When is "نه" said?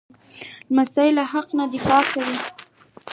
1.57-1.65